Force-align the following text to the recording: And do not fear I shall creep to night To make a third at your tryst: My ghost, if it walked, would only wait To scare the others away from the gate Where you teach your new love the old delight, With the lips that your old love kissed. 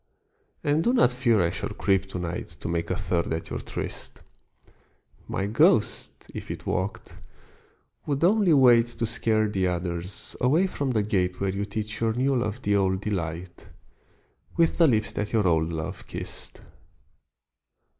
And 0.63 0.83
do 0.83 0.93
not 0.93 1.13
fear 1.13 1.43
I 1.43 1.51
shall 1.51 1.69
creep 1.69 2.07
to 2.07 2.17
night 2.17 2.47
To 2.61 2.67
make 2.67 2.89
a 2.89 2.95
third 2.95 3.31
at 3.33 3.51
your 3.51 3.59
tryst: 3.59 4.21
My 5.27 5.45
ghost, 5.45 6.25
if 6.33 6.49
it 6.49 6.65
walked, 6.65 7.17
would 8.07 8.23
only 8.23 8.51
wait 8.51 8.87
To 8.87 9.05
scare 9.05 9.47
the 9.47 9.67
others 9.67 10.35
away 10.41 10.65
from 10.65 10.89
the 10.89 11.03
gate 11.03 11.39
Where 11.39 11.51
you 11.53 11.65
teach 11.65 12.01
your 12.01 12.13
new 12.13 12.35
love 12.35 12.63
the 12.63 12.77
old 12.77 13.01
delight, 13.01 13.69
With 14.57 14.79
the 14.79 14.87
lips 14.87 15.13
that 15.13 15.33
your 15.33 15.47
old 15.47 15.71
love 15.71 16.07
kissed. 16.07 16.61